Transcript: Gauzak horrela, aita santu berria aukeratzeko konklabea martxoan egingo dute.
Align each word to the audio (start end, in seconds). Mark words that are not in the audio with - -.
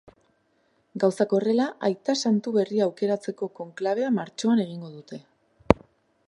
Gauzak 1.03 1.35
horrela, 1.39 1.67
aita 1.89 2.15
santu 2.29 2.55
berria 2.55 2.87
aukeratzeko 2.87 3.51
konklabea 3.61 4.11
martxoan 4.17 4.65
egingo 4.65 4.91
dute. 4.97 5.23